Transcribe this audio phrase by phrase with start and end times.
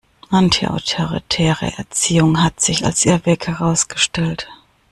[0.31, 4.47] Antiautoritäre Erziehung hat sich als Irrweg herausgestellt.